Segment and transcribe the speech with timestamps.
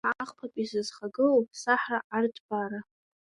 [0.23, 2.79] Ахԥатәи, сызхагылоу саҳра арҭбаара.